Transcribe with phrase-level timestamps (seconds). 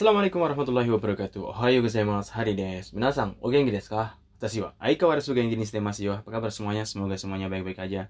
[0.00, 1.52] Assalamualaikum warahmatullahi wabarakatuh.
[1.52, 2.32] Ohayo gozaimasu.
[2.32, 2.96] Hari desu.
[2.96, 4.16] Minasan, o genki desu ka?
[4.40, 6.16] Watashi wa aikawarazu genki ni shite masu yo.
[6.16, 6.88] Apa kabar semuanya?
[6.88, 8.08] Semoga semuanya baik-baik aja.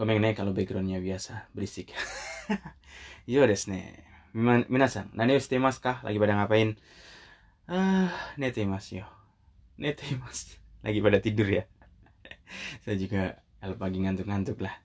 [0.00, 1.92] Komen ne kalau backgroundnya biasa berisik.
[3.28, 3.92] yo desu ne.
[4.72, 6.00] Minasan, nani shite masu ka?
[6.00, 6.80] Lagi pada ngapain?
[7.68, 8.08] Ah,
[8.40, 9.06] nete masu yo.
[9.76, 10.56] Nete masu.
[10.80, 11.68] Lagi pada tidur ya.
[12.88, 14.80] Saya juga kalau pagi ngantuk-ngantuk lah.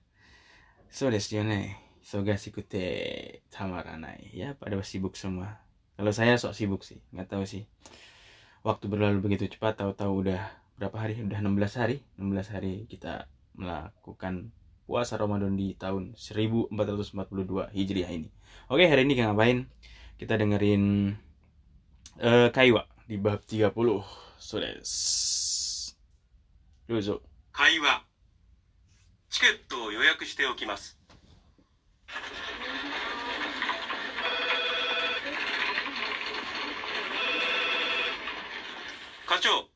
[0.92, 1.72] So desu yo ne.
[2.04, 2.84] Sogashi kute
[3.48, 4.28] tamaranai.
[4.36, 5.67] Ya, pada sibuk semua
[5.97, 7.69] Kalau saya sok sibuk sih, nggak tahu sih.
[8.63, 10.41] Waktu berlalu begitu cepat, tahu-tahu udah
[10.79, 11.21] berapa hari?
[11.21, 12.01] Udah 16 hari.
[12.17, 14.49] 16 hari kita melakukan
[14.83, 17.15] puasa Ramadan di tahun 1442
[17.71, 18.29] Hijriah ini.
[18.67, 19.69] Oke, hari ini kita ngapain?
[20.17, 21.13] Kita dengerin
[22.19, 23.73] eh Kaiwa di bab 30.
[24.39, 24.91] So des.
[26.87, 27.23] Dozo.
[27.53, 28.03] 会話
[29.29, 30.97] チケットを予約しておきます
[39.28, 39.68] 課長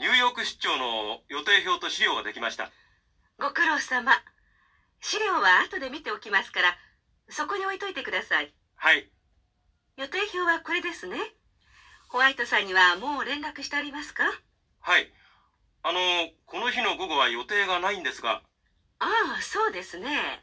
[0.00, 2.72] ニューヨーク出張の予定表と資料ができました。
[3.38, 4.10] ご苦労様。
[5.00, 6.76] 資料は後で見ておきますから
[7.30, 8.52] そこに置いといてください。
[8.74, 9.08] はい。
[9.98, 11.16] 予定表はこれですね。
[12.08, 14.24] ホワイトさんにはもう連絡してありますか？
[14.80, 15.12] はい。
[15.84, 16.00] あの
[16.46, 18.42] この日の午後は予定がないんですが。
[18.98, 19.06] あ
[19.38, 20.42] あそうですね。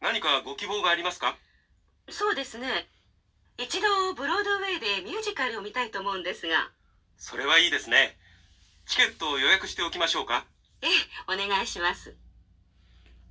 [0.00, 1.36] 何かご希望がありますか？
[2.10, 2.88] そうですね。
[3.56, 6.72] 一度ブロードウェイでミュージカルを見たいと思うんですが
[7.17, 8.17] それはいいですね
[8.85, 10.45] チケットを予約しておきましょうか
[10.81, 10.89] ええ
[11.33, 12.15] お願いします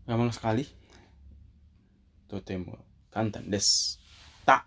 [0.02, 0.66] Gampang sekali.
[2.27, 2.74] Totemo
[3.14, 4.02] kantan des.
[4.42, 4.66] Tak.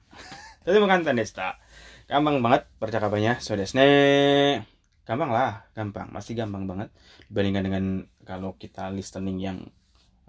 [0.63, 1.59] Totemo kantan des tak.
[2.07, 3.43] Gampang banget percakapannya.
[3.43, 4.63] So des ne.
[5.03, 6.07] Gampang lah, gampang.
[6.15, 6.89] Masih gampang banget
[7.27, 7.85] dibandingkan dengan
[8.23, 9.57] kalau kita listening yang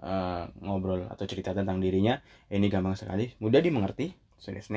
[0.03, 2.19] eh, ngobrol atau cerita tentang dirinya.
[2.51, 4.11] Ini gampang sekali, mudah dimengerti.
[4.35, 4.67] So des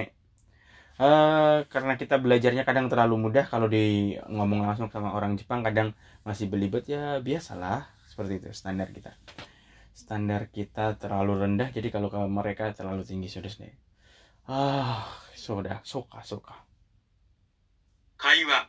[1.00, 1.04] ne.
[1.06, 5.96] Eh, karena kita belajarnya kadang terlalu mudah kalau di ngomong langsung sama orang Jepang kadang
[6.28, 9.16] masih belibet ya biasalah seperti itu standar kita
[9.96, 13.72] standar kita terlalu rendah jadi kalau ke mereka terlalu tinggi sudah deh
[14.44, 16.52] ah sudah suka suka
[18.20, 18.68] 会話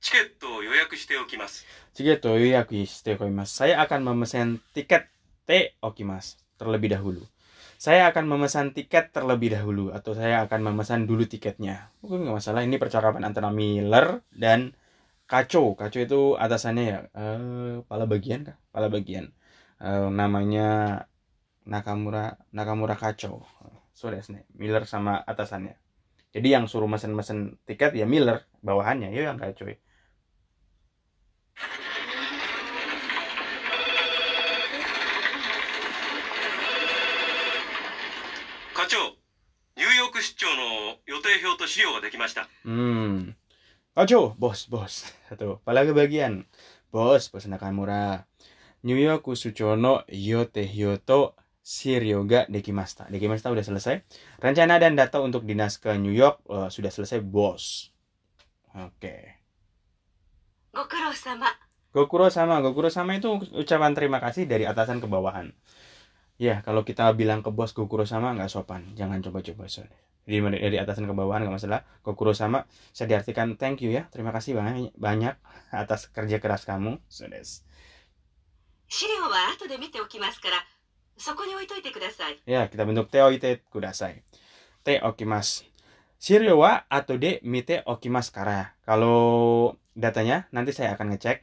[0.00, 1.64] チケットを予約しておきます
[1.94, 3.64] Jika itu yoyaku shite okimasu.
[3.64, 5.08] Saya akan memesan tiket
[5.46, 7.22] te okimasu terlebih dahulu.
[7.81, 11.89] Saya akan memesan tiket terlebih dahulu atau saya akan memesan dulu tiketnya.
[12.05, 12.61] Mungkin nggak masalah.
[12.61, 14.77] Ini percakapan antara Miller dan
[15.25, 15.73] Kaco.
[15.73, 18.57] Kaco itu atasannya ya, eh, kepala bagian kah?
[18.69, 19.25] Kepala bagian.
[19.81, 20.69] Eh, namanya
[21.65, 23.49] Nakamura Nakamura Kaco.
[23.97, 24.45] So desu ne.
[24.53, 25.73] Miller sama atasannya.
[26.37, 29.65] Jadi yang suruh mesen-mesen tiket ya Miller, bawahannya ya yang Kaco.
[29.65, 29.77] ya.
[40.90, 43.38] の予定表と資料ができました Hmm.
[43.94, 45.08] Kacho, bos, bos.
[45.30, 46.44] Satu, kepala kebagian.
[46.92, 48.26] Bos, bos Nakamura.
[48.82, 51.32] New York Suchono Yote Hyoto
[51.64, 53.08] Shiryoga Dekimasta.
[53.08, 54.04] Dekimasta udah selesai.
[54.42, 57.94] Rencana dan data untuk dinas ke New York eh, sudah selesai, bos.
[58.74, 59.40] Oke.
[60.76, 61.56] ご苦労様
[61.96, 65.56] Gokuro sama, Gokuro sama itu ucapan terima kasih dari atasan ke bawahan.
[66.36, 69.96] Ya, kalau kita bilang ke bos Gokuro sama nggak sopan, jangan coba-coba soalnya.
[70.25, 74.29] dari, dari atasan ke bawah nggak masalah kokuro sama saya diartikan thank you ya terima
[74.33, 75.35] kasih banyak banyak
[75.73, 77.65] atas kerja keras kamu sudes
[82.45, 83.21] ya kita bentuk te
[83.71, 84.21] kudasai
[84.81, 85.71] te okimas
[86.21, 88.77] Sirio wa atau de mite okimas kara.
[88.85, 91.41] Kalau datanya nanti saya akan ngecek.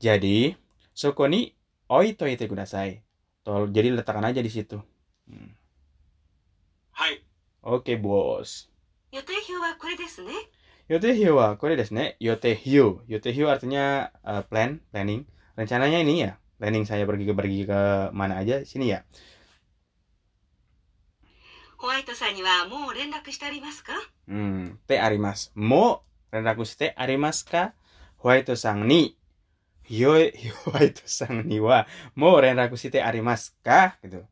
[0.00, 0.56] Jadi,
[0.96, 1.52] sokoni
[1.92, 3.04] oito ite kudasai.
[3.44, 4.80] Tol, jadi letakkan aja di situ.
[5.28, 5.52] Hmm.
[6.96, 7.25] Hai,
[7.66, 8.70] Oke bos.
[9.10, 10.38] Yotehyo wa kore desu ne.
[10.86, 12.14] Yotehyo wa kore desu ne.
[13.50, 15.26] Artinya uh, plan, planning.
[15.58, 16.38] Rencananya ini ya.
[16.62, 19.02] Planning saya pergi ke pergi ke mana aja sini ya.
[21.82, 23.98] White-san ni wa mou renraku shite arimasu ka?
[24.30, 25.50] Hmm, te arimasu.
[25.58, 27.74] Mo renraku shite arimasu ka?
[28.22, 29.18] White-san ni
[29.90, 31.82] Yo, yo, White-san ni wa
[32.14, 33.98] mou renraku shite arimasu ka?
[34.06, 34.22] Gitu.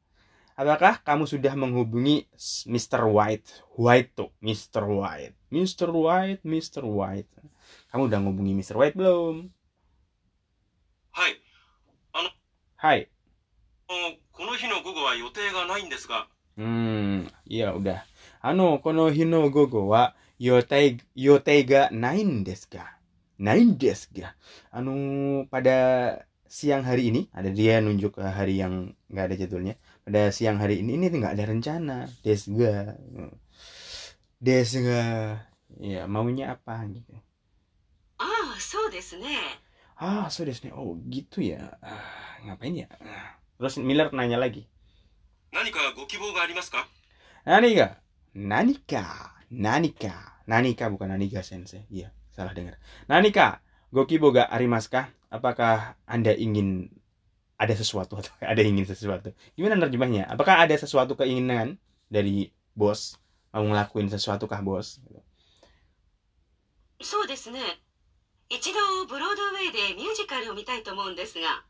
[0.55, 2.31] Apakah kamu sudah menghubungi
[2.71, 3.11] Mr.
[3.11, 3.51] White?
[3.75, 4.87] White tuh, Mr.
[4.87, 5.35] White.
[5.51, 5.91] Mr.
[5.91, 6.87] White, Mr.
[6.87, 7.31] White.
[7.91, 8.79] Kamu udah menghubungi Mr.
[8.79, 9.51] White belum?
[11.11, 11.43] Hai.
[12.15, 12.31] Ano...
[12.79, 13.11] Hai.
[16.55, 18.07] Hmm, iya udah.
[18.39, 22.95] Ano, kono hino gogo wa yotei yotei ga nain desu ga?
[23.43, 24.39] Nain desu ga?
[24.71, 24.95] Anu
[25.51, 25.75] pada
[26.49, 29.75] siang hari ini ada dia nunjuk eh, hari yang nggak ada jadwalnya.
[30.05, 31.99] Pada siang hari ini ini nggak ada rencana.
[32.21, 32.95] Des desga
[34.45, 35.41] des gak,
[35.81, 37.17] ya maunya apa gitu.
[38.21, 39.41] Ah so desne.
[39.97, 40.71] ah so desne.
[40.77, 41.81] oh gitu ya.
[41.81, 42.89] Ah, ngapain ya?
[43.01, 43.41] Ah.
[43.57, 44.69] Terus Miller nanya lagi.
[45.55, 46.83] Nanika gokibou ga arimasu ka?
[47.47, 48.03] Nanika
[48.35, 51.89] Nanika Nanika Nanika bukan Nanika sensei.
[51.89, 52.77] Iya salah dengar.
[53.09, 53.64] Nanika
[53.94, 55.10] Gokibo ga arimasu ka?
[55.30, 56.90] Apakah Anda ingin
[57.58, 59.34] ada sesuatu atau ada ingin sesuatu?
[59.58, 60.30] Gimana nerjemahnya?
[60.30, 61.78] Apakah ada sesuatu keinginan
[62.10, 63.18] dari bos?
[63.50, 65.02] Mau ngelakuin sesuatu kah bos?
[67.02, 67.62] そうですね
[68.50, 71.64] 一度ブロードウェイでミュージカルを見たいと思うんですが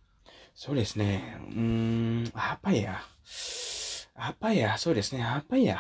[0.59, 1.24] So desu ne.
[1.56, 3.00] Hmm, apa ya?
[4.19, 4.75] Apa ya?
[4.75, 5.24] So desu ne.
[5.24, 5.80] Apa ya?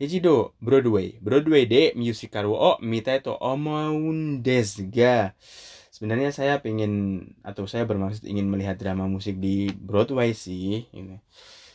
[0.00, 1.20] Ichido Broadway.
[1.20, 5.36] Broadway de musical wo mitai to omoun desu ga.
[5.92, 6.92] Sebenarnya saya pengen
[7.44, 10.88] atau saya bermaksud ingin melihat drama musik di Broadway sih.
[10.94, 11.20] Ini.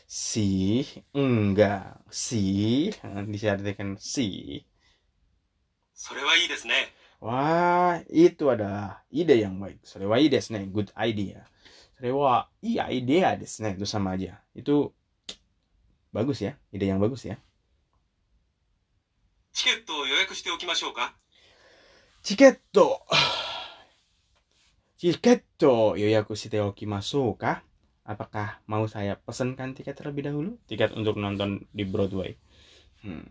[0.06, 0.86] Si,
[1.18, 2.94] enggak, si,
[3.30, 4.62] disartikan si.
[5.96, 6.92] それはいいですね。
[7.24, 9.80] Wah, itu adalah ide yang baik.
[9.88, 10.68] Sorewa ide desu ne.
[10.68, 11.48] Good idea.
[11.96, 13.74] Sorewa iya idea desu ne.
[13.74, 14.44] Itu sama aja.
[14.52, 14.92] Itu
[16.12, 16.60] bagus ya.
[16.76, 17.40] Ide yang bagus ya.
[19.61, 21.13] チケットを予約しておきましょうか
[22.23, 23.05] チケット。
[24.97, 27.61] チケットを予約しておきましょうか
[28.09, 30.57] Apakah mau saya pesankan tiket terlebih dahulu?
[30.65, 32.41] Tiket untuk nonton di Broadway.
[33.05, 33.29] Hmm.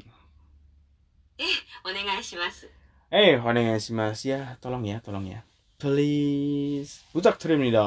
[1.42, 2.70] Eh, onegaishimasu.
[3.10, 3.42] Eh,
[4.30, 4.54] ya.
[4.62, 5.42] Tolong ya, tolong ya.
[5.82, 7.10] Please.
[7.10, 7.82] Butak terimnida.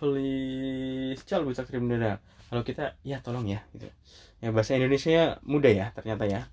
[0.00, 1.20] Please.
[1.28, 2.24] Cal butak terimnida.
[2.48, 3.60] Kalau kita, ya tolong ya.
[3.76, 3.92] Gitu.
[4.40, 6.48] Ya, bahasa Indonesia mudah ya ternyata ya.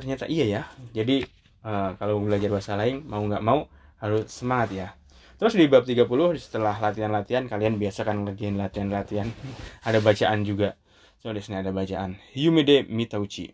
[0.00, 0.62] Ternyata iya ya.
[0.96, 1.28] Jadi
[1.68, 3.68] eh, kalau belajar bahasa lain, mau nggak mau
[4.00, 4.88] harus semangat ya.
[5.36, 6.08] Terus di bab 30
[6.40, 9.28] setelah latihan-latihan kalian biasakan ngerjain latihan-latihan.
[9.88, 10.80] ada bacaan juga.
[11.20, 12.16] So di sini ada bacaan.
[12.32, 13.52] Yumede Mitauchi.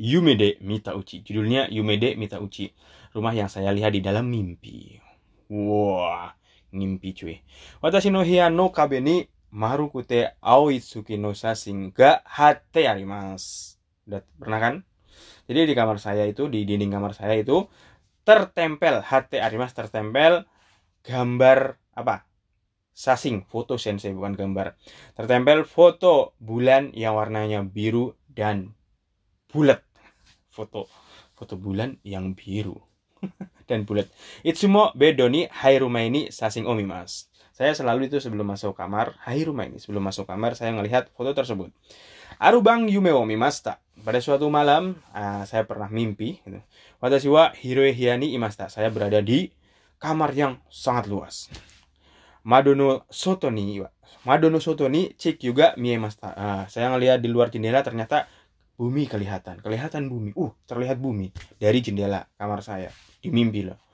[0.00, 1.20] Yumede Mitauchi.
[1.20, 2.72] Judulnya Yumede Mitauchi.
[3.12, 4.96] Rumah yang saya lihat di dalam mimpi.
[5.52, 6.32] Wah,
[6.72, 7.40] mimpi cuy.
[7.84, 13.76] Watashi no hiya no kabe ni marukute aoi tsuki no shashin ga hatte arimasu.
[14.08, 14.74] Udah pernah kan?
[15.46, 17.66] Jadi di kamar saya itu, di dinding kamar saya itu
[18.26, 20.44] tertempel hatte arimasu tertempel
[21.06, 22.26] gambar apa?
[22.96, 24.74] Sasing, foto sensei bukan gambar.
[25.14, 28.72] Tertempel foto bulan yang warnanya biru dan
[29.52, 29.84] bulat.
[30.48, 30.88] Foto
[31.36, 32.80] foto bulan yang biru
[33.68, 34.08] dan bulat.
[34.40, 37.28] Itsumo bedoni hairumaini sasing omimas.
[37.52, 41.72] Saya selalu itu sebelum masuk kamar, hairumaini sebelum masuk kamar saya melihat foto tersebut.
[42.40, 43.80] Arubang yume wo mimasta.
[44.04, 46.60] Pada suatu malam ah, saya pernah mimpi gitu.
[47.00, 48.68] Watashi wa hiroe hiyani imasta.
[48.68, 49.48] Saya berada di
[49.96, 51.48] kamar yang sangat luas.
[52.46, 53.90] Madono soto ni wa-
[54.26, 56.34] Madono soto ni cik juga miemasta.
[56.34, 58.28] Ah, saya ngelihat di luar jendela ternyata
[58.76, 60.36] bumi kelihatan, kelihatan bumi.
[60.36, 62.92] Uh, terlihat bumi dari jendela kamar saya
[63.24, 63.85] di mimpi loh.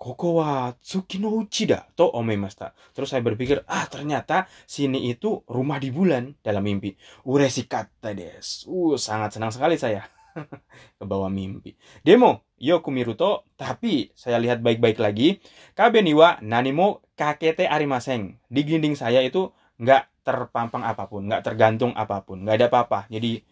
[0.00, 2.72] Koko wa tsuki no uchi da to omaimashita.
[2.96, 6.96] Terus saya berpikir, ah ternyata sini itu rumah di bulan dalam mimpi.
[7.28, 8.72] Ureshikatta desu.
[8.72, 10.08] Uh, sangat senang sekali saya.
[10.96, 11.76] Ke bawah mimpi.
[12.00, 15.36] Demo, yoku miru to, tapi saya lihat baik-baik lagi.
[15.76, 18.40] Kabe ni wa nanimo kakete arimasen.
[18.48, 23.00] Di dinding saya itu nggak terpampang apa pun, nggak tergantung apa pun, nggak ada apa-apa.
[23.12, 23.44] Jadi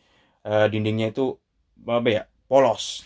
[0.49, 1.37] eh, dindingnya itu
[1.85, 3.05] apa ya polos.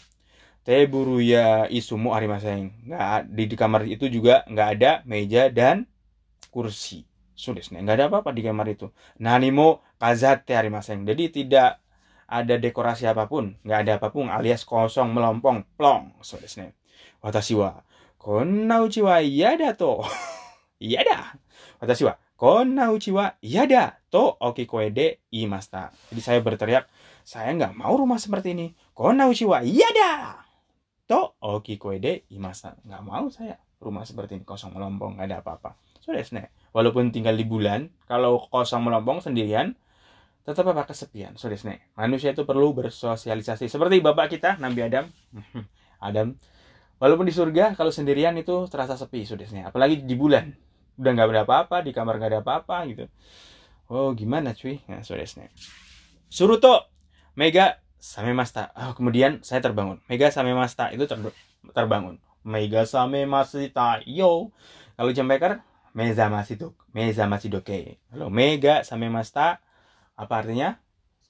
[0.63, 2.71] Teburu ya isumu arimasen.
[2.87, 5.91] Nggak di, di kamar itu juga nggak ada meja dan
[6.55, 7.03] kursi.
[7.35, 8.87] Sudah, nggak ada apa-apa di kamar itu.
[9.19, 11.03] Nanimo kazate arimasen.
[11.03, 11.83] Jadi tidak
[12.31, 16.15] ada dekorasi apa pun, nggak ada apa pun alias kosong melompong plong.
[16.23, 16.47] Sudah,
[17.23, 17.83] Watashi wa
[18.19, 20.03] konna uchi wa iyada to.
[20.87, 21.35] iyada.
[21.83, 25.91] Watashi wa konna uchi wa iyada to okikoe de imasta.
[26.11, 26.87] Jadi saya berteriak,
[27.23, 28.67] saya nggak mau rumah seperti ini.
[28.95, 29.63] Konna uchi wa
[31.13, 32.81] iyada to okikoe de imasta.
[32.89, 35.77] Nggak mau saya rumah seperti ini kosong melompong nggak ada apa-apa.
[36.01, 36.23] Sudah,
[36.73, 39.77] Walaupun tinggal di bulan, kalau kosong melompong sendirian,
[40.43, 41.39] tetap apa kesepian.
[41.39, 41.59] Sudah,
[41.95, 43.71] Manusia itu perlu bersosialisasi.
[43.71, 45.07] Seperti bapak kita, Nabi Adam.
[46.09, 46.35] Adam.
[46.99, 49.23] Walaupun di surga, kalau sendirian itu terasa sepi.
[49.23, 50.51] Sudah, Apalagi di bulan.
[50.99, 53.05] Udah nggak ada apa-apa, di kamar nggak ada apa-apa gitu.
[53.93, 54.83] Oh, gimana cuy?
[54.89, 55.27] Nah, sudah,
[56.33, 56.89] Suruto,
[57.37, 58.75] Mega, Samemasta.
[58.75, 60.03] Oh, kemudian saya terbangun.
[60.11, 61.39] Mega Samemasta itu ter-
[61.71, 62.19] terbangun.
[62.43, 64.51] Mega Samemasta, yo.
[64.99, 65.63] Kalau jam beker,
[65.95, 66.83] Meza Masidoke.
[66.91, 68.03] Meza Masidoke.
[68.11, 69.63] Kalau Mega Samemasta,
[70.19, 70.83] apa artinya?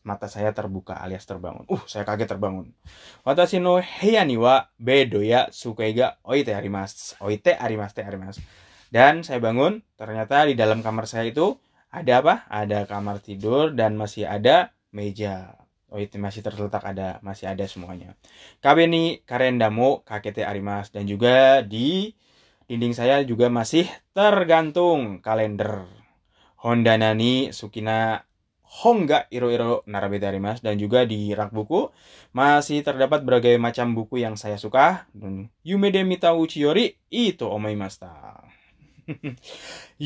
[0.02, 1.62] Mata saya terbuka alias terbangun.
[1.70, 2.74] Uh, saya kaget terbangun.
[3.22, 7.14] Watashi no heya ni wa bedo ya sukai ga oite arimasu.
[7.22, 8.42] Oite arimasu te arimasu.
[8.90, 11.54] Dan saya bangun, ternyata di dalam kamar saya itu
[11.94, 12.34] ada apa?
[12.50, 15.54] Ada kamar tidur dan masih ada meja.
[15.92, 18.16] Oh itu masih terletak ada, masih ada semuanya.
[18.64, 22.16] KB ni karendamo kakete arimas dan juga di
[22.64, 23.84] dinding saya juga masih
[24.16, 25.84] tergantung kalender.
[26.64, 28.24] Honda Nani Sukina
[28.72, 31.92] Hongga Iro Iro Narabete arimas dan juga di rak buku
[32.32, 35.04] masih terdapat berbagai macam buku yang saya suka.
[35.60, 38.40] Yume de Mita Uchiyori itu omaimasta.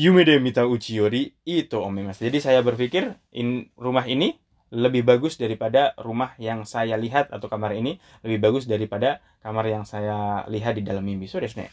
[0.03, 2.27] Yume de Mita Uchiyori itu omaimasta.
[2.27, 4.35] Jadi saya berpikir in, rumah ini
[4.71, 9.87] lebih bagus daripada rumah yang saya lihat atau kamar ini lebih bagus daripada kamar yang
[9.87, 11.27] saya lihat di dalam mimpi.
[11.27, 11.71] So desne.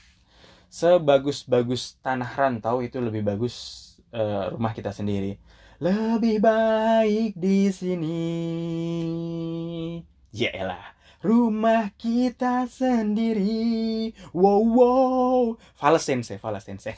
[0.71, 3.55] Sebagus-bagus tanah rantau itu lebih bagus
[4.11, 5.39] uh, rumah kita sendiri.
[5.83, 8.23] Lebih baik di sini.
[10.31, 10.95] Ya elah.
[11.25, 14.13] Rumah kita sendiri.
[14.31, 15.43] Wow wow.
[15.75, 16.95] Fales sensei, fales sensei.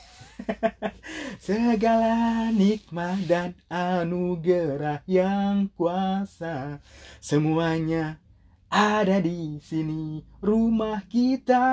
[1.47, 6.83] Segala nikmat dan anugerah yang kuasa
[7.23, 8.19] semuanya
[8.71, 11.67] ada di sini rumah kita.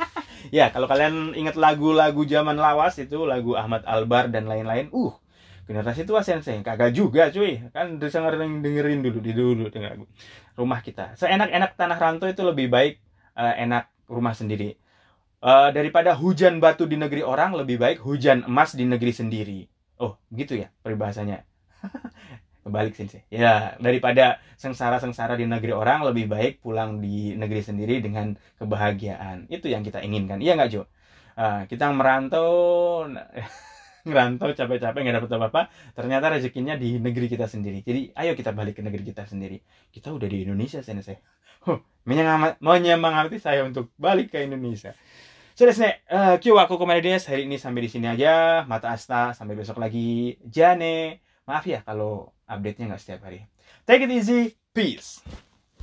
[0.56, 5.14] ya, kalau kalian ingat lagu-lagu zaman lawas itu lagu Ahmad Albar dan lain-lain, uh
[5.70, 7.62] generasi tua sensei kagak juga cuy.
[7.70, 10.02] Kan dengerin dengerin dulu di dulu dengar
[10.58, 11.14] rumah kita.
[11.14, 12.98] Seenak-enak tanah rantau itu lebih baik
[13.38, 14.74] uh, enak rumah sendiri
[15.40, 19.60] Uh, daripada hujan batu di negeri orang lebih baik hujan emas di negeri sendiri.
[19.96, 21.48] Oh, gitu ya peribahasanya.
[22.64, 23.24] Kebalik sih.
[23.32, 29.48] Ya, daripada sengsara-sengsara di negeri orang lebih baik pulang di negeri sendiri dengan kebahagiaan.
[29.48, 30.44] Itu yang kita inginkan.
[30.44, 30.84] Iya nggak Jo?
[31.40, 32.52] Uh, kita merantau
[34.06, 38.80] ngerantau capek-capek nggak dapat apa-apa ternyata rezekinya di negeri kita sendiri jadi ayo kita balik
[38.80, 39.60] ke negeri kita sendiri
[39.92, 41.20] kita udah di Indonesia sensei
[41.68, 41.80] huh,
[42.64, 44.96] menyemangati saya untuk balik ke Indonesia
[45.60, 47.28] So desu ne, uh, kyo wa kokomade desu.
[47.28, 48.64] Hari ini sampai di sini aja.
[48.64, 50.40] Mata asta, sampai besok lagi.
[50.48, 51.20] Jane.
[51.44, 53.44] Maaf ya kalau update-nya nggak setiap hari.
[53.84, 54.56] Take it easy.
[54.72, 55.20] Peace.